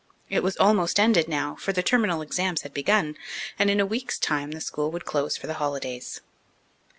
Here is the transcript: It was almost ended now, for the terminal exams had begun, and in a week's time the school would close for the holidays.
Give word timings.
It 0.31 0.41
was 0.41 0.57
almost 0.57 0.99
ended 0.99 1.27
now, 1.27 1.53
for 1.57 1.73
the 1.73 1.83
terminal 1.83 2.23
exams 2.23 2.63
had 2.63 2.73
begun, 2.73 3.17
and 3.59 3.69
in 3.69 3.79
a 3.79 3.85
week's 3.85 4.17
time 4.17 4.49
the 4.49 4.59
school 4.59 4.89
would 4.89 5.05
close 5.05 5.37
for 5.37 5.45
the 5.45 5.53
holidays. 5.61 6.21